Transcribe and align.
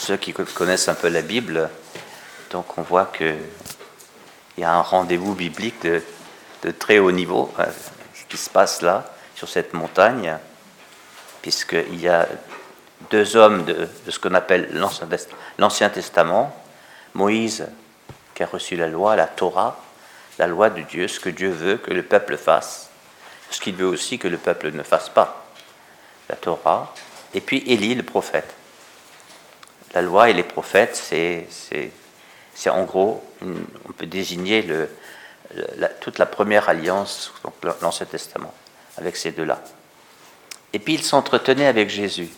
ceux 0.00 0.16
qui 0.16 0.32
connaissent 0.32 0.88
un 0.88 0.94
peu 0.94 1.08
la 1.08 1.20
Bible, 1.20 1.68
donc 2.50 2.78
on 2.78 2.82
voit 2.82 3.06
qu'il 3.06 3.36
y 4.56 4.64
a 4.64 4.72
un 4.72 4.80
rendez-vous 4.80 5.34
biblique 5.34 5.82
de, 5.82 6.70
très 6.70 6.98
haut 6.98 7.12
niveau 7.12 7.52
euh, 7.58 7.66
qui 8.28 8.38
se 8.38 8.48
passe 8.48 8.80
là, 8.80 9.12
sur 9.34 9.48
cette 9.48 9.74
montagne, 9.74 10.36
puisqu'il 11.42 12.00
y 12.00 12.08
a 12.08 12.26
deux 13.10 13.36
hommes 13.36 13.64
de, 13.64 13.88
ce 14.08 14.18
qu'on 14.18 14.34
appelle 14.34 14.70
l'Ancien 15.58 15.90
Testament, 15.90 16.56
Moïse 17.12 17.66
qui 18.34 18.42
a 18.42 18.46
reçu 18.46 18.76
la 18.76 18.88
loi, 18.88 19.16
la 19.16 19.26
Torah, 19.26 19.78
la 20.38 20.46
loi 20.46 20.70
de 20.70 20.80
Dieu, 20.80 21.08
ce 21.08 21.20
que 21.20 21.28
Dieu 21.28 21.50
veut 21.50 21.76
que 21.76 21.92
le 21.92 22.02
peuple 22.02 22.38
fasse, 22.38 22.88
ce 23.50 23.60
qu'il 23.60 23.74
veut 23.74 23.86
aussi 23.86 24.18
que 24.18 24.28
le 24.28 24.38
peuple 24.38 24.70
ne 24.70 24.82
fasse 24.82 25.10
pas, 25.10 25.44
la 26.30 26.36
Torah, 26.36 26.94
et 27.34 27.42
puis 27.42 27.62
Élie 27.66 27.94
le 27.94 28.02
prophète. 28.02 28.54
La 29.94 30.02
loi 30.02 30.30
et 30.30 30.32
les 30.32 30.42
prophètes, 30.42 30.96
c'est 30.96 31.46
en 32.68 32.84
gros, 32.84 33.24
on 33.42 33.92
peut 33.92 34.06
désigner 34.06 34.62
le, 34.62 34.88
toute 36.00 36.18
la 36.18 36.26
première 36.26 36.68
alliance, 36.68 37.32
l'Ancien 37.80 38.06
Testament, 38.06 38.54
avec 38.98 39.16
ces 39.16 39.32
deux-là. 39.32 39.60
Et 40.72 40.78
puis 40.78 40.94
il 40.94 41.02
s'entretenait 41.02 41.66
avec 41.66 41.88
Jésus. 41.90 42.28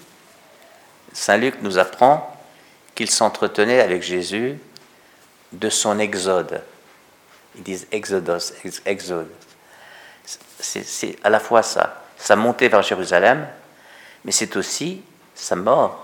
Saint 1.12 1.36
Luc 1.36 1.56
nous 1.60 1.78
apprend 1.78 2.34
qu'il 2.94 3.10
s'entretenait 3.10 3.80
avec 3.80 4.02
Jésus 4.02 4.58
de 5.52 5.68
son 5.68 5.98
exode. 5.98 6.62
Ils 7.56 7.62
disent 7.62 7.86
exodos, 7.92 8.54
exode. 8.86 9.30
C'est 10.58 11.16
à 11.22 11.28
la 11.28 11.40
fois 11.40 11.62
ça, 11.62 12.02
sa 12.16 12.36
montée 12.36 12.68
vers 12.68 12.82
Jérusalem, 12.82 13.46
mais 14.24 14.32
c'est 14.32 14.56
aussi 14.56 15.02
sa 15.34 15.56
mort 15.56 16.01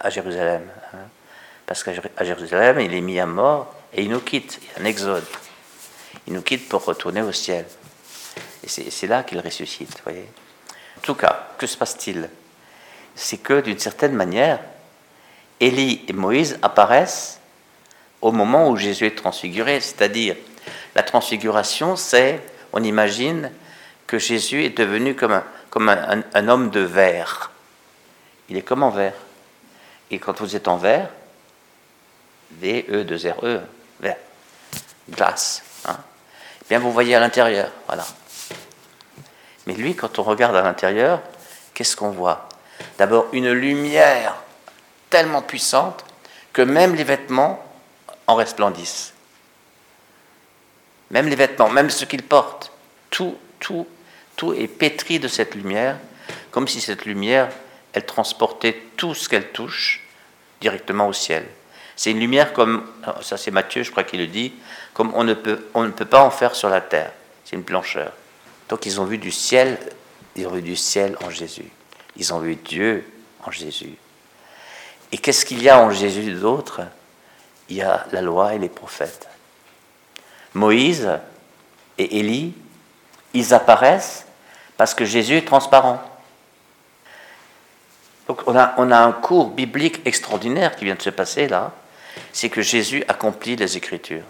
à 0.00 0.10
Jérusalem. 0.10 0.62
Hein. 0.92 0.98
Parce 1.66 1.82
qu'à 1.82 1.92
Jérusalem, 2.24 2.80
il 2.80 2.94
est 2.94 3.00
mis 3.00 3.18
à 3.18 3.26
mort 3.26 3.74
et 3.92 4.02
il 4.02 4.10
nous 4.10 4.20
quitte, 4.20 4.58
il 4.62 4.68
y 4.68 4.70
a 4.78 4.82
un 4.82 4.84
exode. 4.84 5.24
Il 6.26 6.32
nous 6.32 6.42
quitte 6.42 6.68
pour 6.68 6.84
retourner 6.84 7.22
au 7.22 7.32
ciel. 7.32 7.66
Et 8.62 8.68
c'est 8.68 9.06
là 9.06 9.22
qu'il 9.22 9.40
ressuscite, 9.40 10.00
voyez. 10.04 10.26
En 10.98 11.00
tout 11.00 11.14
cas, 11.14 11.48
que 11.58 11.66
se 11.66 11.76
passe-t-il? 11.76 12.28
C'est 13.14 13.38
que 13.38 13.60
d'une 13.60 13.78
certaine 13.78 14.14
manière, 14.14 14.58
Élie 15.60 16.04
et 16.08 16.12
Moïse 16.12 16.58
apparaissent 16.62 17.40
au 18.20 18.32
moment 18.32 18.70
où 18.70 18.76
Jésus 18.76 19.06
est 19.06 19.16
transfiguré, 19.16 19.80
c'est-à-dire 19.80 20.36
la 20.94 21.02
transfiguration, 21.02 21.96
c'est, 21.96 22.40
on 22.72 22.82
imagine 22.82 23.50
que 24.06 24.18
Jésus 24.18 24.64
est 24.64 24.76
devenu 24.76 25.14
comme 25.14 25.32
un, 25.32 25.44
comme 25.70 25.88
un, 25.88 26.48
homme 26.48 26.70
de 26.70 26.80
verre. 26.80 27.50
Il 28.48 28.56
est 28.56 28.62
comme 28.62 28.82
en 28.82 28.90
verre. 28.90 29.14
Et 30.10 30.18
quand 30.18 30.40
vous 30.40 30.56
êtes 30.56 30.68
en 30.68 30.76
verre, 30.76 31.10
V, 32.52 32.86
E, 32.88 33.04
2 33.04 33.30
R, 33.30 33.44
E, 33.44 33.60
verre, 34.00 34.16
glace, 35.10 35.62
hein, 35.86 35.96
eh 36.62 36.64
bien 36.68 36.78
vous 36.78 36.92
voyez 36.92 37.14
à 37.14 37.20
l'intérieur, 37.20 37.70
voilà. 37.86 38.06
Mais 39.66 39.74
lui, 39.74 39.96
quand 39.96 40.18
on 40.18 40.22
regarde 40.22 40.54
à 40.56 40.62
l'intérieur, 40.62 41.20
qu'est-ce 41.72 41.96
qu'on 41.96 42.10
voit? 42.10 42.48
D'abord 42.98 43.26
une 43.32 43.50
lumière 43.50 44.36
tellement 45.10 45.42
puissante 45.42 46.04
que 46.52 46.62
même 46.62 46.94
les 46.94 47.04
vêtements 47.04 47.64
en 48.26 48.34
resplendissent. 48.34 49.12
Même 51.10 51.28
les 51.28 51.36
vêtements, 51.36 51.68
même 51.68 51.90
ce 51.90 52.04
qu'il 52.04 52.22
porte, 52.22 52.72
tout, 53.10 53.36
tout, 53.60 53.86
tout 54.36 54.54
est 54.54 54.68
pétri 54.68 55.18
de 55.18 55.28
cette 55.28 55.54
lumière, 55.54 55.98
comme 56.50 56.68
si 56.68 56.80
cette 56.80 57.04
lumière, 57.04 57.48
elle 57.94 58.04
transportait 58.04 58.82
tout 58.96 59.14
ce 59.14 59.28
qu'elle 59.28 59.52
touche 59.52 60.02
directement 60.60 61.08
au 61.08 61.12
ciel. 61.12 61.46
C'est 61.96 62.10
une 62.10 62.18
lumière 62.18 62.52
comme, 62.52 62.84
ça 63.22 63.36
c'est 63.36 63.52
Matthieu, 63.52 63.84
je 63.84 63.90
crois 63.92 64.02
qu'il 64.02 64.20
le 64.20 64.26
dit, 64.26 64.52
comme 64.92 65.12
on 65.14 65.22
ne, 65.22 65.32
peut, 65.32 65.68
on 65.74 65.84
ne 65.84 65.90
peut 65.90 66.04
pas 66.04 66.22
en 66.22 66.30
faire 66.30 66.56
sur 66.56 66.68
la 66.68 66.80
terre. 66.80 67.12
C'est 67.44 67.54
une 67.54 67.62
blancheur. 67.62 68.12
Donc 68.68 68.84
ils 68.84 69.00
ont 69.00 69.04
vu 69.04 69.16
du 69.16 69.30
ciel, 69.30 69.78
ils 70.34 70.46
ont 70.46 70.50
vu 70.50 70.62
du 70.62 70.74
ciel 70.74 71.16
en 71.24 71.30
Jésus. 71.30 71.70
Ils 72.16 72.34
ont 72.34 72.40
vu 72.40 72.56
Dieu 72.56 73.08
en 73.44 73.52
Jésus. 73.52 73.94
Et 75.12 75.18
qu'est-ce 75.18 75.46
qu'il 75.46 75.62
y 75.62 75.68
a 75.68 75.78
en 75.78 75.90
Jésus 75.90 76.32
d'autre? 76.32 76.80
Il 77.68 77.76
y 77.76 77.82
a 77.82 78.06
la 78.10 78.22
loi 78.22 78.54
et 78.54 78.58
les 78.58 78.68
prophètes. 78.68 79.28
Moïse 80.52 81.08
et 81.98 82.18
Élie, 82.18 82.54
ils 83.34 83.54
apparaissent 83.54 84.26
parce 84.76 84.94
que 84.94 85.04
Jésus 85.04 85.36
est 85.36 85.46
transparent. 85.46 86.02
Donc 88.34 88.48
on 88.48 88.90
a, 88.90 88.98
un 88.98 89.12
cours 89.12 89.50
biblique 89.50 90.04
extraordinaire 90.04 90.74
qui 90.74 90.84
vient 90.84 90.96
de 90.96 91.02
se 91.02 91.10
passer 91.10 91.46
là, 91.46 91.70
c'est 92.32 92.48
que 92.48 92.62
Jésus 92.62 93.04
accomplit 93.06 93.54
les 93.54 93.76
Écritures. 93.76 94.24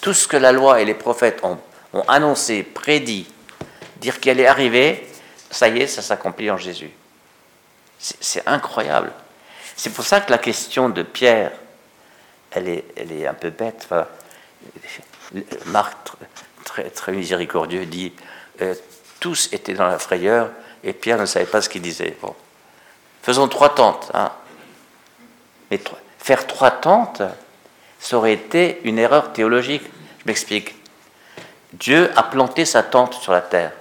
Tout 0.00 0.12
ce 0.12 0.26
que 0.26 0.36
la 0.36 0.50
loi 0.50 0.80
et 0.80 0.84
les 0.84 0.94
prophètes 0.94 1.38
ont, 1.44 1.58
ont 1.92 2.02
annoncé, 2.08 2.64
prédit, 2.64 3.28
dire 3.98 4.18
qu'elle 4.18 4.40
est 4.40 4.48
arrivée, 4.48 5.08
ça 5.50 5.68
y 5.68 5.82
est, 5.82 5.86
ça 5.86 6.02
s'accomplit 6.02 6.50
en 6.50 6.56
Jésus. 6.56 6.90
C'est 8.00 8.46
incroyable. 8.48 9.12
C'est 9.76 9.90
pour 9.90 10.04
ça 10.04 10.20
que 10.20 10.32
la 10.32 10.38
question 10.38 10.88
de 10.88 11.02
Pierre 11.04 11.52
elle 12.50 12.68
est, 12.68 12.84
elle 12.96 13.12
est 13.12 13.26
un 13.28 13.34
peu 13.34 13.50
bête. 13.50 13.86
Marc, 15.66 15.96
très, 16.64 16.90
très 16.90 17.12
miséricordieux, 17.12 17.86
dit 17.86 18.12
euh, 18.62 18.74
Tous 19.20 19.48
étaient 19.52 19.74
dans 19.74 19.86
la 19.86 20.00
frayeur 20.00 20.50
et 20.82 20.92
Pierre 20.92 21.18
ne 21.18 21.26
savait 21.26 21.46
pas 21.46 21.62
ce 21.62 21.68
qu'il 21.68 21.82
disait. 21.82 22.16
Bon. 22.20 22.34
Faisons 23.22 23.48
trois 23.48 23.74
tentes. 23.74 24.10
Hein. 24.14 24.30
Mais 25.70 25.80
faire 26.18 26.46
trois 26.46 26.70
tentes, 26.70 27.22
ça 27.98 28.16
aurait 28.16 28.32
été 28.32 28.80
une 28.84 28.98
erreur 28.98 29.32
théologique. 29.32 29.82
Je 30.20 30.24
m'explique. 30.26 30.74
Dieu 31.72 32.10
a 32.16 32.22
planté 32.22 32.64
sa 32.64 32.82
tente 32.82 33.14
sur 33.14 33.32
la 33.32 33.42
terre. 33.42 33.72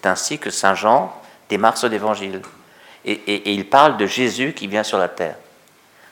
C'est 0.00 0.08
ainsi 0.08 0.38
que 0.38 0.50
Saint 0.50 0.74
Jean 0.74 1.14
démarre 1.48 1.76
son 1.76 1.92
évangile. 1.92 2.40
et 3.04 3.52
il 3.52 3.68
parle 3.68 3.96
de 3.96 4.06
Jésus 4.06 4.52
qui 4.52 4.66
vient 4.66 4.82
sur 4.82 4.98
la 4.98 5.08
terre. 5.08 5.36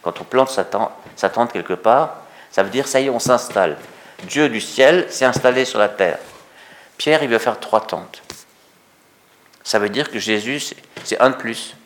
Quand 0.02 0.20
on 0.20 0.24
plante 0.24 0.50
sa 0.50 0.64
tente, 0.64 1.52
quelque 1.52 1.74
part, 1.74 2.16
ça 2.50 2.62
veut 2.62 2.70
dire 2.70 2.86
ça 2.86 3.00
y 3.00 3.06
est, 3.06 3.10
on 3.10 3.18
s'installe. 3.18 3.76
Dieu 4.24 4.48
du 4.48 4.60
ciel 4.60 5.06
s'est 5.10 5.24
installé 5.24 5.64
sur 5.64 5.78
la 5.78 5.88
terre. 5.88 6.18
Pierre, 6.96 7.22
il 7.22 7.28
veut 7.28 7.38
faire 7.38 7.60
trois 7.60 7.80
tentes. 7.80 8.22
Ça 9.62 9.78
veut 9.78 9.88
dire 9.88 10.10
que 10.10 10.18
Jésus, 10.18 10.60
c'est 11.04 11.20
un 11.20 11.30
de 11.30 11.36
plus. 11.36 11.76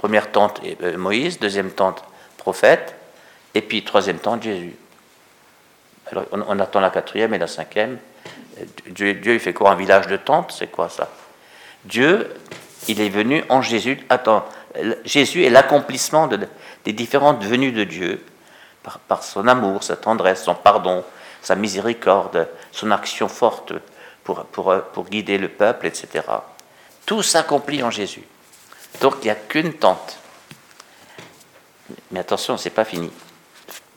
Première 0.00 0.32
tente, 0.32 0.62
euh, 0.82 0.96
Moïse, 0.96 1.38
deuxième 1.38 1.72
tente, 1.72 2.02
prophète, 2.38 2.94
et 3.52 3.60
puis 3.60 3.84
troisième 3.84 4.18
tente, 4.18 4.42
Jésus. 4.42 4.74
Alors, 6.10 6.24
on, 6.32 6.58
attend 6.58 6.80
la 6.80 6.88
quatrième 6.88 7.34
et 7.34 7.38
la 7.38 7.46
cinquième. 7.46 7.98
Dieu, 8.86 9.12
Dieu, 9.12 9.34
il 9.34 9.40
fait 9.40 9.52
quoi? 9.52 9.72
Un 9.72 9.74
village 9.74 10.06
de 10.06 10.16
tentes? 10.16 10.54
C'est 10.56 10.68
quoi 10.68 10.88
ça? 10.88 11.10
Dieu, 11.84 12.34
il 12.88 12.98
est 13.02 13.10
venu 13.10 13.44
en 13.50 13.60
Jésus. 13.60 14.00
Attends, 14.08 14.46
Jésus 15.04 15.44
est 15.44 15.50
l'accomplissement 15.50 16.28
des 16.28 16.92
différentes 16.94 17.44
venues 17.44 17.72
de 17.72 17.84
Dieu 17.84 18.24
par, 19.06 19.22
son 19.22 19.46
amour, 19.48 19.82
sa 19.82 19.96
tendresse, 19.96 20.44
son 20.44 20.54
pardon, 20.54 21.04
sa 21.42 21.56
miséricorde, 21.56 22.48
son 22.72 22.90
action 22.90 23.28
forte 23.28 23.74
pour, 24.24 24.46
pour, 24.46 25.04
guider 25.10 25.36
le 25.36 25.48
peuple, 25.48 25.88
etc. 25.88 26.24
Tout 27.04 27.22
s'accomplit 27.22 27.82
en 27.82 27.90
Jésus. 27.90 28.24
Donc 29.00 29.16
il 29.22 29.24
n'y 29.24 29.30
a 29.30 29.34
qu'une 29.34 29.74
tente. 29.74 30.18
Mais 32.10 32.20
attention, 32.20 32.56
c'est 32.56 32.70
pas 32.70 32.84
fini. 32.84 33.10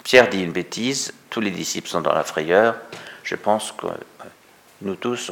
Pierre 0.04 0.30
dit 0.30 0.44
une 0.44 0.52
bêtise, 0.52 1.14
tous 1.30 1.42
les 1.42 1.52
disciples 1.52 1.88
sont 1.88 2.02
dans 2.02 2.14
la 2.14 2.24
frayeur. 2.24 2.76
Je 3.24 3.36
pense 3.36 3.72
que 3.72 3.88
nous 4.82 4.96
tous, 4.96 5.32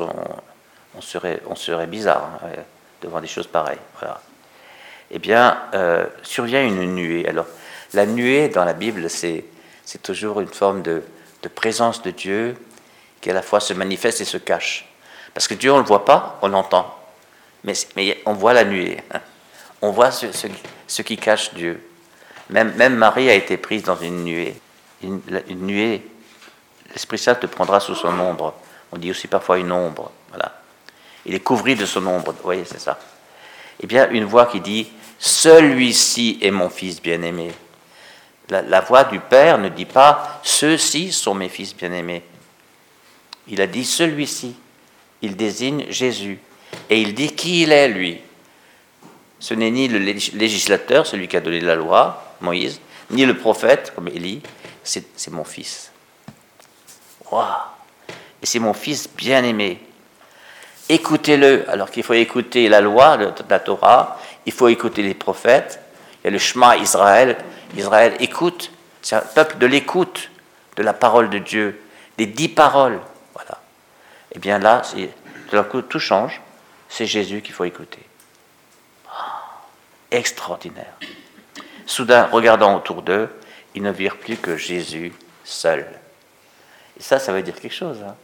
on, 0.96 1.02
serait, 1.02 1.42
on 1.46 1.88
bizarre 1.88 2.40
hein, 2.44 2.50
devant 3.02 3.20
des 3.20 3.28
choses 3.28 3.48
pareilles. 3.48 3.80
Eh 5.12 5.20
bien, 5.20 5.62
euh, 5.74 6.06
survient 6.24 6.66
une 6.66 6.96
nuée. 6.96 7.28
Alors, 7.28 7.48
la 7.94 8.06
nuée 8.06 8.48
dans 8.48 8.64
la 8.64 8.74
Bible, 8.74 9.10
c'est, 9.10 9.44
toujours 10.02 10.40
une 10.40 10.48
forme 10.48 10.82
de, 10.82 11.04
présence 11.54 12.02
de 12.02 12.12
Dieu 12.12 12.56
qui 13.20 13.30
à 13.30 13.34
la 13.34 13.42
fois 13.42 13.60
se 13.60 13.74
manifeste 13.74 14.22
et 14.22 14.26
se 14.26 14.38
cache. 14.38 14.90
Parce 15.34 15.48
que 15.48 15.54
Dieu, 15.54 15.72
on 15.72 15.78
ne 15.78 15.82
le 15.82 15.88
voit 15.88 16.06
pas, 16.06 16.40
on 16.42 16.48
l'entend. 16.48 16.98
Mais 17.64 17.76
on 18.26 18.34
voit 18.34 18.54
la 18.54 18.64
nuée. 18.64 19.04
On 19.82 19.92
voit 19.92 20.12
ce, 20.12 21.02
qui 21.02 21.18
cache 21.18 21.54
Dieu. 21.54 21.82
Même, 22.50 22.96
Marie 22.96 23.30
a 23.30 23.34
été 23.34 23.58
prise 23.58 23.84
dans 23.84 23.96
une 23.98 24.24
nuée. 24.24 24.56
Une, 25.02 25.22
une 25.48 25.66
nuée, 25.66 26.04
l'Esprit 26.92 27.18
Saint 27.18 27.36
te 27.36 27.48
prendra 27.48 27.80
sous 27.80 27.96
son 27.96 28.20
ombre. 28.20 28.54
On 28.92 28.98
dit 28.98 29.10
aussi 29.10 29.28
parfois 29.28 29.58
une 29.58 29.72
ombre. 29.72 30.12
Voilà. 30.30 30.62
Il 31.26 31.34
est 31.34 31.40
couvri 31.40 31.76
de 31.76 31.86
son 31.86 32.06
ombre. 32.06 32.34
Vous 32.34 32.44
voyez, 32.44 32.66
c'est 32.66 32.80
ça. 32.80 33.00
Eh 33.80 33.88
bien, 33.88 34.10
une 34.12 34.26
voix 34.26 34.46
qui 34.46 34.60
dit 34.60 34.92
celui-ci 35.18 36.40
est 36.42 36.52
mon 36.52 36.70
fils 36.70 37.02
bien-aimé. 37.02 37.52
La, 38.50 38.82
voix 38.82 39.06
du 39.06 39.20
Père 39.20 39.60
ne 39.60 39.70
dit 39.70 39.86
pas 39.86 40.42
ceux-ci 40.44 41.12
sont 41.14 41.34
mes 41.34 41.48
fils 41.48 41.76
bien-aimés. 41.76 42.24
Il 43.48 43.62
a 43.62 43.68
dit 43.68 43.86
celui-ci. 43.86 44.56
Il 45.22 45.38
désigne 45.38 45.86
Jésus. 45.90 46.40
Et 46.90 47.02
il 47.02 47.14
dit 47.14 47.34
qui 47.34 47.62
il 47.62 47.72
est, 47.72 47.88
lui? 47.88 48.20
Ce 49.42 49.56
n'est 49.56 49.72
ni 49.72 49.88
le 49.88 49.98
législateur, 49.98 51.08
celui 51.08 51.28
qui 51.28 51.36
a 51.36 51.42
donné 51.42 51.60
la 51.62 51.76
loi, 51.76 52.36
Moïse, 52.42 52.80
ni 53.10 53.26
le 53.26 53.36
prophète, 53.36 53.92
comme 53.96 54.08
Élie, 54.08 54.42
c'est 54.84 55.32
mon 55.32 55.44
fils. 55.44 55.92
Et 57.34 58.46
c'est 58.46 58.60
mon 58.60 58.74
fils 58.74 59.10
bien-aimé. 59.10 59.82
Écoutez-le, 60.90 61.68
alors 61.70 61.90
qu'il 61.90 62.04
faut 62.04 62.14
écouter 62.14 62.70
la 62.70 62.82
loi, 62.82 63.18
la 63.50 63.60
Torah, 63.60 64.20
il 64.46 64.52
faut 64.52 64.68
écouter 64.68 65.02
les 65.02 65.16
prophètes. 65.16 65.80
Il 66.24 66.26
y 66.26 66.28
a 66.28 66.32
le 66.32 66.38
Shema 66.38 66.78
Israël. 66.78 67.36
Israël 67.76 68.16
écoute, 68.20 68.72
c'est 69.02 69.16
un 69.16 69.22
peuple 69.22 69.58
de 69.58 69.66
l'écoute 69.66 70.30
de 70.76 70.84
la 70.84 70.94
parole 70.94 71.32
de 71.32 71.40
Dieu, 71.40 71.82
des 72.18 72.28
dix 72.28 72.50
paroles. 72.50 73.00
Voilà. 73.34 73.60
Et 74.32 74.36
eh 74.36 74.40
bien 74.40 74.60
là, 74.60 74.84
tout 75.50 75.82
tout 75.82 76.00
change. 76.00 76.42
C'est 76.90 77.08
Jésus 77.08 77.42
qu'il 77.42 77.56
faut 77.56 77.64
écouter. 77.64 78.02
Extraordinaire. 80.12 80.94
Soudain, 81.86 82.26
regardant 82.26 82.76
autour 82.76 83.02
d'eux, 83.02 83.30
ils 83.76 83.82
ne 83.82 83.92
virent 83.92 84.18
plus 84.18 84.38
que 84.38 84.58
Jésus 84.58 85.14
seul. 85.44 85.88
Et 87.00 87.04
ça, 87.04 87.20
ça 87.20 87.32
veut 87.32 87.42
dire 87.42 87.60
quelque 87.60 87.74
chose. 87.74 87.98
Hein. 88.06 88.16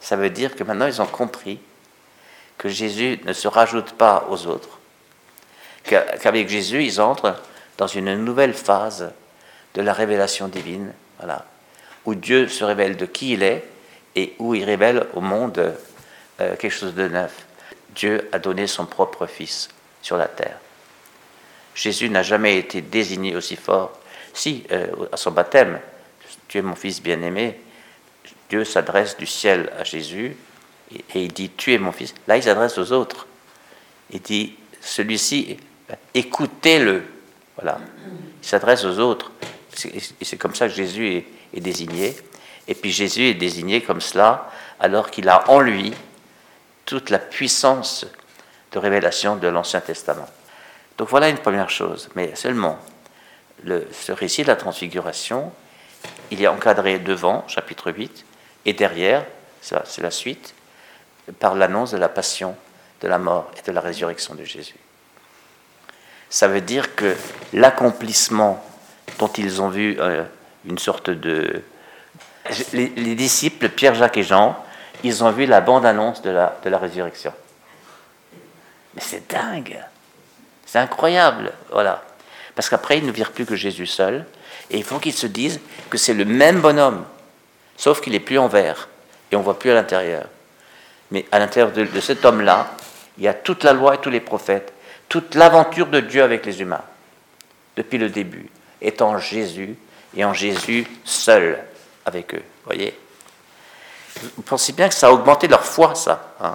Ça 0.00 0.16
veut 0.16 0.30
dire 0.30 0.56
que 0.56 0.64
maintenant, 0.64 0.86
ils 0.86 1.00
ont 1.00 1.06
compris 1.06 1.60
que 2.58 2.68
Jésus 2.68 3.20
ne 3.24 3.32
se 3.32 3.48
rajoute 3.48 3.92
pas 3.92 4.26
aux 4.30 4.46
autres, 4.46 4.78
qu'avec 5.84 6.48
Jésus, 6.48 6.84
ils 6.84 7.00
entrent 7.00 7.36
dans 7.78 7.86
une 7.86 8.14
nouvelle 8.16 8.54
phase 8.54 9.12
de 9.74 9.82
la 9.82 9.92
révélation 9.92 10.48
divine, 10.48 10.92
voilà, 11.18 11.44
où 12.04 12.14
Dieu 12.14 12.48
se 12.48 12.64
révèle 12.64 12.96
de 12.96 13.06
qui 13.06 13.32
il 13.32 13.42
est 13.42 13.64
et 14.14 14.34
où 14.38 14.54
il 14.54 14.64
révèle 14.64 15.06
au 15.14 15.20
monde 15.20 15.74
euh, 16.40 16.56
quelque 16.56 16.70
chose 16.70 16.94
de 16.94 17.08
neuf. 17.08 17.46
Dieu 17.94 18.28
a 18.32 18.38
donné 18.38 18.66
son 18.66 18.86
propre 18.86 19.26
Fils 19.26 19.68
sur 20.02 20.16
la 20.16 20.28
terre. 20.28 20.58
Jésus 21.74 22.08
n'a 22.10 22.22
jamais 22.22 22.58
été 22.58 22.80
désigné 22.80 23.34
aussi 23.36 23.56
fort. 23.56 23.98
Si, 24.34 24.64
euh, 24.70 24.86
à 25.10 25.16
son 25.16 25.30
baptême, 25.30 25.80
tu 26.48 26.58
es 26.58 26.62
mon 26.62 26.74
Fils 26.74 27.02
bien-aimé, 27.02 27.58
Dieu 28.48 28.64
s'adresse 28.64 29.16
du 29.16 29.26
ciel 29.26 29.72
à 29.78 29.84
Jésus 29.84 30.36
et, 31.14 31.24
il 31.24 31.32
dit, 31.32 31.50
tu 31.56 31.72
es 31.72 31.78
mon 31.78 31.92
Fils. 31.92 32.14
Là, 32.26 32.36
il 32.36 32.42
s'adresse 32.42 32.76
aux 32.76 32.92
autres. 32.92 33.26
Il 34.10 34.20
dit, 34.20 34.54
celui-ci, 34.80 35.56
écoutez-le. 36.14 37.04
Voilà. 37.56 37.78
Il 38.42 38.46
s'adresse 38.46 38.84
aux 38.84 38.98
autres. 38.98 39.32
Et 40.20 40.24
c'est 40.24 40.36
comme 40.36 40.54
ça 40.54 40.68
que 40.68 40.74
Jésus 40.74 41.14
est, 41.14 41.26
est 41.54 41.60
désigné. 41.60 42.14
Et 42.68 42.74
puis 42.74 42.92
Jésus 42.92 43.28
est 43.28 43.34
désigné 43.34 43.80
comme 43.80 44.00
cela 44.00 44.50
alors 44.78 45.10
qu'il 45.10 45.28
a 45.28 45.48
en 45.50 45.60
lui 45.60 45.92
toute 46.84 47.10
la 47.10 47.18
puissance 47.18 48.06
de 48.72 48.78
révélation 48.78 49.36
de 49.36 49.48
l'Ancien 49.48 49.80
Testament. 49.80 50.28
Donc 50.98 51.08
voilà 51.08 51.28
une 51.28 51.38
première 51.38 51.70
chose, 51.70 52.08
mais 52.14 52.34
seulement 52.34 52.78
le, 53.64 53.86
ce 53.92 54.12
récit 54.12 54.42
de 54.42 54.48
la 54.48 54.56
transfiguration, 54.56 55.52
il 56.30 56.42
est 56.42 56.48
encadré 56.48 56.98
devant, 56.98 57.46
chapitre 57.48 57.90
8, 57.92 58.24
et 58.64 58.72
derrière, 58.72 59.24
c'est 59.60 60.02
la 60.02 60.10
suite, 60.10 60.54
par 61.38 61.54
l'annonce 61.54 61.92
de 61.92 61.96
la 61.96 62.08
passion, 62.08 62.56
de 63.00 63.08
la 63.08 63.18
mort 63.18 63.50
et 63.58 63.62
de 63.66 63.72
la 63.72 63.80
résurrection 63.80 64.34
de 64.34 64.44
Jésus. 64.44 64.76
Ça 66.30 66.48
veut 66.48 66.60
dire 66.60 66.94
que 66.94 67.16
l'accomplissement 67.52 68.64
dont 69.18 69.28
ils 69.28 69.60
ont 69.60 69.68
vu 69.68 69.96
euh, 70.00 70.24
une 70.64 70.78
sorte 70.78 71.10
de... 71.10 71.62
Les, 72.72 72.88
les, 72.88 73.14
disciples, 73.14 73.68
Pierre, 73.68 73.94
Jacques 73.94 74.16
et 74.16 74.22
Jean, 74.24 74.56
ils 75.04 75.22
ont 75.22 75.30
vu 75.30 75.46
la 75.46 75.60
bande-annonce 75.60 76.22
de 76.22 76.30
la 76.30 76.78
résurrection. 76.78 77.32
Mais 78.94 79.00
c'est 79.00 79.30
dingue 79.30 79.78
C'est 80.72 80.78
incroyable, 80.78 81.52
voilà. 81.70 82.02
Parce 82.54 82.70
qu'après, 82.70 82.96
ils 82.96 83.04
ne 83.04 83.12
virent 83.12 83.32
plus 83.32 83.44
que 83.44 83.56
Jésus 83.56 83.84
seul, 83.86 84.24
et 84.70 84.78
il 84.78 84.84
faut 84.84 84.98
qu'ils 84.98 85.12
se 85.12 85.26
disent 85.26 85.60
que 85.90 85.98
c'est 85.98 86.14
le 86.14 86.24
même 86.24 86.62
bonhomme, 86.62 87.04
sauf 87.76 88.00
qu'il 88.00 88.14
est 88.14 88.20
plus 88.20 88.38
en 88.38 88.48
verre, 88.48 88.88
et 89.30 89.36
on 89.36 89.40
ne 89.40 89.44
voit 89.44 89.58
plus 89.58 89.70
à 89.70 89.74
l'intérieur. 89.74 90.24
Mais 91.10 91.26
à 91.30 91.38
l'intérieur 91.38 91.72
de, 91.72 92.00
cet 92.00 92.24
homme-là, 92.24 92.70
il 93.18 93.24
y 93.24 93.28
a 93.28 93.34
toute 93.34 93.64
la 93.64 93.74
loi 93.74 93.96
et 93.96 93.98
tous 93.98 94.08
les 94.08 94.20
prophètes, 94.20 94.72
toute 95.10 95.34
l'aventure 95.34 95.88
de 95.88 96.00
Dieu 96.00 96.22
avec 96.22 96.46
les 96.46 96.62
humains, 96.62 96.84
depuis 97.76 97.98
le 97.98 98.08
début, 98.08 98.48
étant 98.80 99.18
Jésus, 99.18 99.76
et 100.16 100.24
en 100.24 100.32
Jésus 100.32 100.86
seul 101.04 101.62
avec 102.06 102.34
eux. 102.34 102.42
Voyez 102.64 102.98
Vous 104.36 104.42
pensez 104.42 104.72
bien 104.72 104.88
que 104.88 104.94
ça 104.94 105.08
a 105.08 105.10
augmenté 105.10 105.48
leur 105.48 105.66
foi, 105.66 105.94
ça. 105.94 106.32
Hein 106.40 106.54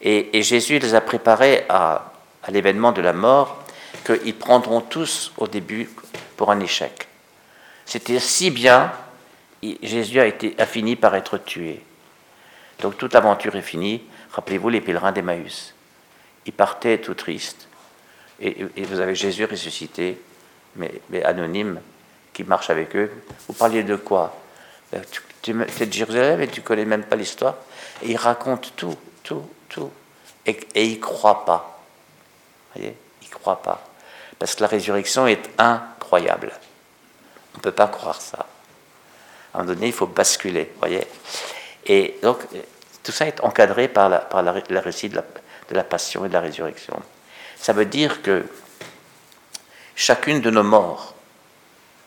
et, 0.00 0.42
Jésus 0.44 0.78
les 0.78 0.94
a 0.94 1.00
préparés 1.00 1.66
à, 1.68 2.10
à 2.42 2.50
l'événement 2.50 2.92
de 2.92 3.02
la 3.02 3.12
mort 3.12 3.62
qu'ils 4.04 4.34
prendront 4.34 4.80
tous 4.80 5.32
au 5.36 5.46
début 5.46 5.90
pour 6.36 6.50
un 6.50 6.60
échec. 6.60 7.08
C'était 7.84 8.20
si 8.20 8.50
bien, 8.50 8.92
Jésus 9.82 10.20
a, 10.20 10.26
été, 10.26 10.54
fini 10.66 10.96
par 10.96 11.14
être 11.16 11.38
tué. 11.38 11.82
Donc 12.80 12.96
toute 12.96 13.12
l'aventure 13.12 13.56
est 13.56 13.62
finie. 13.62 14.02
Rappelez-vous 14.32 14.68
les 14.68 14.80
pèlerins 14.80 15.12
d'Emmaüs. 15.12 15.74
Ils 16.46 16.52
partaient 16.52 16.98
tout 16.98 17.14
tristes. 17.14 17.68
Et, 18.40 18.64
vous 18.84 19.00
avez 19.00 19.14
Jésus 19.14 19.44
ressuscité, 19.44 20.18
mais, 20.76 20.92
anonyme, 21.24 21.80
qui 22.32 22.44
marche 22.44 22.70
avec 22.70 22.96
eux. 22.96 23.10
Vous 23.48 23.54
parliez 23.54 23.82
de 23.82 23.96
quoi? 23.96 24.40
Ben, 24.92 25.02
Tu, 25.42 25.50
es 25.50 25.86
de 25.86 25.92
Jérusalem 25.92 26.40
et 26.40 26.48
tu 26.48 26.62
connais 26.62 26.84
même 26.84 27.02
pas 27.02 27.16
l'histoire? 27.16 27.56
Et 28.02 28.12
il 28.12 28.16
raconte 28.16 28.72
tout, 28.76 28.96
tout, 29.22 29.46
tout. 29.68 29.90
Et, 30.46 30.58
et 30.74 30.86
il 30.86 30.96
ne 30.96 31.02
croit 31.02 31.44
pas. 31.44 31.79
Voyez 32.74 32.96
Il 33.22 33.28
ne 33.28 33.34
croit 33.34 33.62
pas. 33.62 33.84
Parce 34.38 34.54
que 34.54 34.62
la 34.62 34.68
résurrection 34.68 35.26
est 35.26 35.50
incroyable. 35.58 36.52
On 37.54 37.58
ne 37.58 37.62
peut 37.62 37.72
pas 37.72 37.88
croire 37.88 38.20
ça. 38.20 38.46
À 39.52 39.58
un 39.58 39.62
moment 39.62 39.74
donné, 39.74 39.88
il 39.88 39.92
faut 39.92 40.06
basculer. 40.06 40.72
voyez 40.78 41.06
et 41.86 42.18
donc, 42.22 42.38
tout 43.02 43.12
ça 43.12 43.26
est 43.26 43.42
encadré 43.42 43.88
par, 43.88 44.08
la, 44.08 44.18
par 44.18 44.42
la, 44.42 44.52
récit 44.52 45.08
de 45.08 45.16
la, 45.16 45.24
de 45.70 45.74
la, 45.74 45.84
passion 45.84 46.24
et 46.24 46.28
de 46.28 46.34
la 46.34 46.40
résurrection. 46.40 47.00
Ça 47.56 47.72
veut 47.72 47.86
dire 47.86 48.22
que 48.22 48.44
chacune 49.94 50.40
de 50.40 50.50
nos 50.50 50.62
morts, 50.62 51.14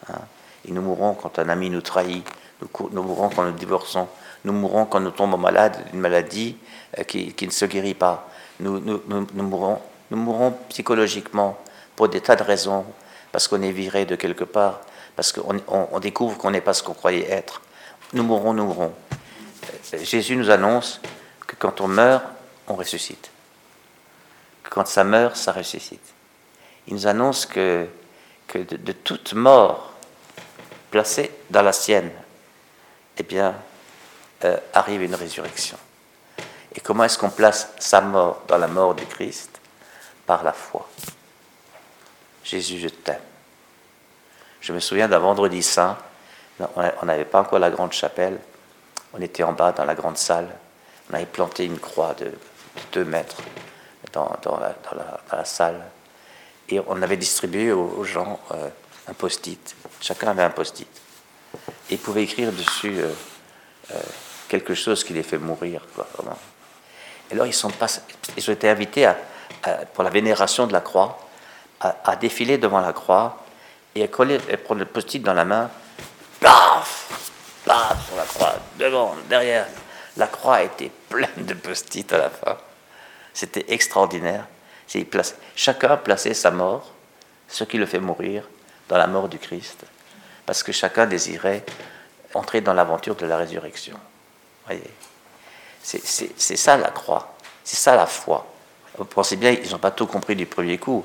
hein, 0.10 0.20
et 0.68 0.72
nous 0.72 0.82
mourrons 0.82 1.16
quand 1.16 1.40
un 1.40 1.50
ami 1.50 1.70
nous 1.70 1.82
trahit, 1.82 2.26
nous, 2.62 2.90
nous, 2.92 3.04
mourrons 3.04 3.30
quand 3.30 3.44
nous 3.44 3.52
divorçons, 3.52 4.08
nous 4.46 4.54
mourrons 4.54 4.86
quand 4.86 5.00
nous 5.00 5.12
tombons 5.12 5.38
malades 5.38 5.84
d'une 5.92 6.00
maladie 6.00 6.58
euh, 6.98 7.04
qui, 7.04 7.34
qui, 7.34 7.46
ne 7.46 7.52
se 7.52 7.66
guérit 7.66 7.94
pas, 7.94 8.30
nous, 8.60 8.80
nous, 8.80 9.02
nous, 9.08 9.44
mourrons, 9.44 9.82
nous 10.14 10.22
mourrons 10.22 10.56
psychologiquement 10.70 11.58
pour 11.96 12.08
des 12.08 12.22
tas 12.22 12.36
de 12.36 12.44
raisons, 12.44 12.86
parce 13.32 13.48
qu'on 13.48 13.64
est 13.64 13.72
viré 13.72 14.06
de 14.06 14.16
quelque 14.16 14.44
part, 14.44 14.82
parce 15.16 15.32
qu'on 15.32 15.60
on, 15.68 16.00
découvre 16.00 16.38
qu'on 16.38 16.52
n'est 16.52 16.62
pas 16.62 16.76
ce 16.76 16.84
qu'on 16.84 16.94
croyait 16.94 17.30
être. 17.32 17.62
Nous 18.14 18.22
mourrons, 18.22 18.54
nous 18.54 18.66
mourrons. 18.66 18.94
Jésus 19.92 20.36
nous 20.36 20.52
annonce 20.52 21.02
que 21.48 21.56
quand 21.56 21.82
on 21.82 21.88
meurt, 21.88 22.24
on 22.68 22.76
ressuscite. 22.76 23.32
Quand 24.70 24.88
ça 24.88 25.04
meurt, 25.04 25.36
ça 25.36 25.52
ressuscite. 25.52 26.14
Il 26.88 26.94
nous 26.94 27.08
annonce 27.08 27.48
que, 27.48 27.88
que 28.48 28.60
de, 28.60 28.92
toute 28.92 29.34
mort 29.34 29.94
placée 30.92 31.32
dans 31.50 31.64
la 31.64 31.74
sienne, 31.74 32.12
eh 33.18 33.24
bien, 33.24 33.56
euh, 34.44 34.58
arrive 34.76 35.02
une 35.02 35.16
résurrection. 35.16 35.78
Et 36.76 36.82
comment 36.82 37.04
est-ce 37.04 37.18
qu'on 37.18 37.32
place 37.32 37.74
sa 37.80 38.02
mort 38.02 38.44
dans 38.48 38.58
la 38.60 38.68
mort 38.68 38.94
du 38.94 39.06
Christ? 39.08 39.53
Par 40.26 40.44
la 40.44 40.54
foi. 40.54 40.88
Jésus, 42.44 42.80
je 42.80 42.90
t'aime. 42.90 43.22
Je 44.62 44.72
me 44.72 44.80
souviens 44.80 45.08
d'un 45.08 45.20
vendredi 45.20 45.62
saint, 45.62 45.98
on 46.60 47.06
n'avait 47.06 47.26
pas 47.26 47.42
encore 47.42 47.60
la 47.60 47.70
grande 47.70 47.92
chapelle, 47.92 48.40
on 49.14 49.22
était 49.22 49.44
en 49.44 49.54
bas 49.54 49.72
dans 49.72 49.86
la 49.86 49.96
grande 49.96 50.18
salle. 50.18 50.48
On 51.10 51.16
avait 51.16 51.26
planté 51.26 51.66
une 51.66 51.80
croix 51.80 52.16
de, 52.16 52.32
deux 52.92 53.06
mètres 53.06 53.38
dans, 54.12 54.60
la, 55.32 55.46
salle. 55.46 55.82
Et 56.70 56.80
on 56.88 57.02
avait 57.02 57.18
distribué 57.18 57.72
aux, 57.72 58.04
gens 58.04 58.40
euh, 58.52 58.70
un 59.08 59.14
post-it. 59.14 59.76
Chacun 60.00 60.30
avait 60.30 60.44
un 60.44 60.50
post-it. 60.50 60.88
Et 61.90 61.96
ils 61.96 62.00
pouvaient 62.00 62.24
écrire 62.24 62.52
dessus 62.52 63.00
euh, 63.00 63.10
euh, 63.92 64.00
quelque 64.48 64.74
chose 64.74 65.04
qui 65.04 65.14
les 65.14 65.24
fait 65.24 65.38
mourir. 65.38 65.82
Et 67.30 67.34
alors 67.34 67.46
ils, 67.46 67.54
sont 67.54 67.70
pas, 67.70 67.88
ils 68.38 68.50
ont 68.50 68.54
été 68.54 68.70
invités 68.70 69.06
à, 69.06 69.18
pour 69.94 70.04
la 70.04 70.10
vénération 70.10 70.68
de 70.68 70.74
la 70.74 70.82
croix 70.82 71.20
à, 71.80 72.16
défiler 72.16 72.58
devant 72.58 72.80
la 72.80 72.94
croix 72.94 73.44
et 73.96 74.04
à, 74.04 74.08
coller, 74.08 74.40
à 74.52 74.58
prendre 74.58 74.80
le 74.80 74.86
post-it 74.86 75.22
dans 75.22 75.34
la 75.34 75.46
main. 75.46 75.70
Paf 76.40 77.10
sur 77.66 78.16
la 78.16 78.24
croix, 78.24 78.56
devant, 78.78 79.16
derrière. 79.30 79.68
La 80.18 80.28
croix 80.28 80.62
était 80.62 80.92
pleine 81.10 81.46
de 81.46 81.54
post-it 81.54 82.12
à 82.14 82.18
la 82.18 82.30
fin. 82.30 82.58
C'était 83.34 83.66
extraordinaire. 83.70 84.46
Chacun 85.56 85.98
plaçait 85.98 86.34
sa 86.34 86.52
mort, 86.52 86.92
ce 87.48 87.64
qui 87.64 87.78
le 87.78 87.86
fait 87.86 88.00
mourir, 88.00 88.48
dans 88.90 88.98
la 88.98 89.08
mort 89.08 89.28
du 89.28 89.40
Christ, 89.40 89.86
parce 90.46 90.62
que 90.62 90.72
chacun 90.72 91.08
désirait 91.08 91.64
entrer 92.34 92.62
dans 92.62 92.74
l'aventure 92.74 93.16
de 93.16 93.26
la 93.26 93.38
résurrection. 93.38 93.98
Voyez, 94.66 94.84
c'est 95.82 96.58
ça 96.58 96.78
la 96.78 96.90
croix, 96.90 97.34
c'est 97.64 97.78
ça 97.78 97.96
la 97.96 98.06
foi. 98.06 98.53
Vous 98.98 99.06
pensez 99.06 99.36
bien, 99.36 99.52
ils 99.52 99.72
n'ont 99.72 99.80
pas 99.80 99.92
tout 99.92 100.06
compris 100.06 100.36
du 100.36 100.46
premier 100.46 100.78
coup. 100.78 101.04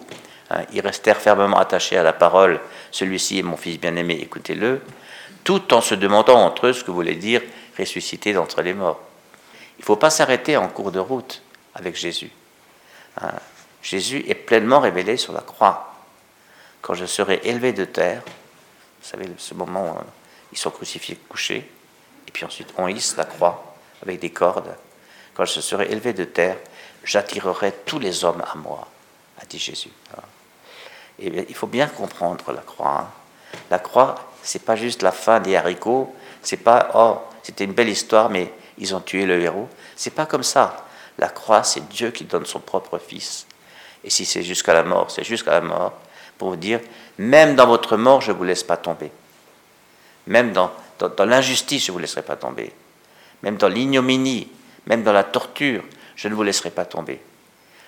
Hein. 0.50 0.62
Ils 0.72 0.80
restèrent 0.80 1.16
fermement 1.16 1.58
attachés 1.58 1.96
à 1.96 2.02
la 2.02 2.12
parole. 2.12 2.60
Celui-ci 2.90 3.38
est 3.38 3.42
mon 3.42 3.56
fils 3.56 3.78
bien-aimé, 3.78 4.18
écoutez-le. 4.20 4.80
Tout 5.44 5.72
en 5.72 5.80
se 5.80 5.94
demandant 5.94 6.38
entre 6.44 6.66
eux 6.66 6.72
ce 6.72 6.84
que 6.84 6.90
voulait 6.90 7.14
dire 7.14 7.42
ressusciter 7.78 8.32
d'entre 8.32 8.62
les 8.62 8.74
morts. 8.74 9.00
Il 9.78 9.82
ne 9.82 9.84
faut 9.86 9.96
pas 9.96 10.10
s'arrêter 10.10 10.56
en 10.56 10.68
cours 10.68 10.90
de 10.90 10.98
route 10.98 11.42
avec 11.74 11.96
Jésus. 11.96 12.30
Hein. 13.20 13.32
Jésus 13.82 14.24
est 14.28 14.34
pleinement 14.34 14.80
révélé 14.80 15.16
sur 15.16 15.32
la 15.32 15.40
croix. 15.40 15.94
Quand 16.82 16.94
je 16.94 17.06
serai 17.06 17.40
élevé 17.44 17.72
de 17.72 17.84
terre, 17.84 18.22
vous 18.24 19.08
savez, 19.08 19.26
ce 19.38 19.54
moment 19.54 19.92
où 19.92 19.98
ils 20.52 20.58
sont 20.58 20.70
crucifiés 20.70 21.18
couchés, 21.28 21.70
et 22.26 22.30
puis 22.32 22.44
ensuite 22.44 22.68
on 22.76 22.88
hisse 22.88 23.16
la 23.16 23.24
croix 23.24 23.76
avec 24.02 24.18
des 24.20 24.30
cordes. 24.30 24.74
Quand 25.34 25.44
je 25.44 25.60
serai 25.60 25.90
élevé 25.92 26.12
de 26.12 26.24
terre, 26.24 26.56
j'attirerai 27.04 27.72
tous 27.84 27.98
les 27.98 28.24
hommes 28.24 28.42
à 28.42 28.56
moi, 28.56 28.86
a 29.40 29.46
dit 29.46 29.58
Jésus. 29.58 29.90
Et 31.20 31.46
il 31.48 31.54
faut 31.54 31.66
bien 31.66 31.86
comprendre 31.86 32.52
la 32.52 32.60
croix. 32.60 33.00
Hein. 33.00 33.08
La 33.70 33.78
croix, 33.78 34.14
c'est 34.42 34.64
pas 34.64 34.76
juste 34.76 35.02
la 35.02 35.12
fin 35.12 35.40
des 35.40 35.56
haricots, 35.56 36.14
c'est 36.42 36.58
pas 36.58 36.90
oh, 36.94 37.18
c'était 37.42 37.64
une 37.64 37.72
belle 37.72 37.88
histoire, 37.88 38.30
mais 38.30 38.52
ils 38.78 38.94
ont 38.94 39.00
tué 39.00 39.26
le 39.26 39.40
héros. 39.40 39.68
C'est 39.96 40.14
pas 40.14 40.26
comme 40.26 40.42
ça. 40.42 40.86
La 41.18 41.28
croix, 41.28 41.64
c'est 41.64 41.88
Dieu 41.88 42.10
qui 42.10 42.24
donne 42.24 42.46
son 42.46 42.60
propre 42.60 42.98
fils. 42.98 43.46
Et 44.04 44.10
si 44.10 44.24
c'est 44.24 44.42
jusqu'à 44.42 44.74
la 44.74 44.84
mort, 44.84 45.10
c'est 45.10 45.24
jusqu'à 45.24 45.52
la 45.52 45.60
mort 45.60 45.94
pour 46.36 46.50
vous 46.50 46.56
dire, 46.56 46.80
même 47.18 47.56
dans 47.56 47.66
votre 47.66 47.96
mort, 47.96 48.20
je 48.20 48.30
ne 48.30 48.36
vous 48.36 48.44
laisse 48.44 48.62
pas 48.62 48.76
tomber. 48.76 49.10
Même 50.26 50.52
dans, 50.52 50.70
dans, 51.00 51.24
l'injustice, 51.24 51.86
je 51.86 51.90
ne 51.90 51.94
vous 51.94 51.98
laisserai 51.98 52.22
pas 52.22 52.36
tomber. 52.36 52.72
Même 53.42 53.56
dans 53.56 53.68
l'ignominie, 53.68 54.48
même 54.86 55.02
dans 55.02 55.12
la 55.12 55.24
torture, 55.24 55.82
je 56.18 56.26
ne 56.26 56.34
vous 56.34 56.42
laisserai 56.42 56.70
pas 56.70 56.84
tomber. 56.84 57.20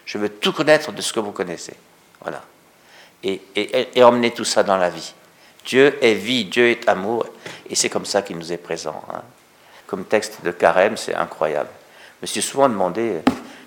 Je 0.06 0.16
veux 0.16 0.28
tout 0.28 0.52
connaître 0.52 0.92
de 0.92 1.02
ce 1.02 1.12
que 1.12 1.18
vous 1.18 1.32
connaissez. 1.32 1.74
Voilà. 2.20 2.42
Et, 3.24 3.42
et, 3.56 4.02
emmener 4.02 4.30
tout 4.30 4.44
ça 4.44 4.62
dans 4.62 4.76
la 4.76 4.88
vie. 4.88 5.12
Dieu 5.66 5.98
est 6.00 6.14
vie, 6.14 6.46
Dieu 6.46 6.70
est 6.70 6.88
amour, 6.88 7.26
et 7.68 7.74
c'est 7.74 7.90
comme 7.90 8.06
ça 8.06 8.22
qu'il 8.22 8.38
nous 8.38 8.52
est 8.52 8.56
présent. 8.56 9.04
Hein. 9.12 9.20
Comme 9.86 10.04
texte 10.04 10.42
de 10.42 10.52
carême, 10.52 10.96
c'est 10.96 11.14
incroyable. 11.14 11.68
Je 12.20 12.22
me 12.22 12.26
suis 12.28 12.40
souvent 12.40 12.68
demandé, 12.68 13.20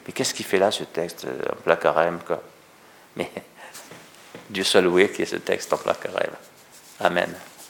mais 0.08 0.14
qu'est-ce 0.14 0.34
qu'il 0.34 0.46
fait 0.46 0.58
là, 0.58 0.72
ce 0.72 0.86
texte, 0.86 1.28
en 1.52 1.56
plein 1.58 1.76
carême 1.76 2.20
quoi? 2.26 2.42
Mais 3.18 3.30
Dieu 4.50 4.64
soit 4.64 4.82
loué 4.82 5.12
qui 5.12 5.22
est 5.22 5.28
ce 5.28 5.36
texte 5.36 5.72
en 5.74 5.78
plein 5.78 5.94
carême. 5.94 6.34
Amen. 7.00 7.36